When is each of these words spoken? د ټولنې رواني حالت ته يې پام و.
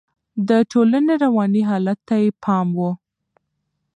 د 0.47 0.49
ټولنې 0.71 1.13
رواني 1.23 1.61
حالت 1.69 1.99
ته 2.07 2.15
يې 2.23 2.29
پام 2.43 2.67
و. 2.77 2.79